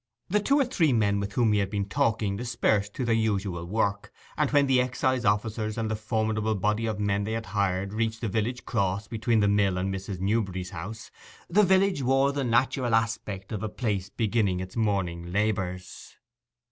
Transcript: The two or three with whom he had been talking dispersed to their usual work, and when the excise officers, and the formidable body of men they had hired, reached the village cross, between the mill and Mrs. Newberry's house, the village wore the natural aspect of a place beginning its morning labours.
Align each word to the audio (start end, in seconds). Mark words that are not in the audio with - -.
The 0.29 0.39
two 0.39 0.59
or 0.59 0.65
three 0.65 0.91
with 0.93 1.33
whom 1.33 1.53
he 1.53 1.59
had 1.59 1.69
been 1.69 1.87
talking 1.87 2.35
dispersed 2.35 2.95
to 2.95 3.05
their 3.05 3.13
usual 3.13 3.65
work, 3.67 4.11
and 4.35 4.49
when 4.49 4.65
the 4.65 4.81
excise 4.81 5.25
officers, 5.25 5.77
and 5.77 5.91
the 5.91 5.95
formidable 5.95 6.55
body 6.55 6.87
of 6.87 6.99
men 6.99 7.23
they 7.23 7.33
had 7.33 7.45
hired, 7.45 7.93
reached 7.93 8.21
the 8.21 8.27
village 8.27 8.65
cross, 8.65 9.07
between 9.07 9.41
the 9.41 9.47
mill 9.47 9.77
and 9.77 9.93
Mrs. 9.93 10.19
Newberry's 10.19 10.71
house, 10.71 11.11
the 11.47 11.61
village 11.61 12.01
wore 12.01 12.31
the 12.31 12.43
natural 12.43 12.95
aspect 12.95 13.51
of 13.51 13.61
a 13.61 13.69
place 13.69 14.09
beginning 14.09 14.59
its 14.59 14.75
morning 14.75 15.31
labours. 15.31 16.15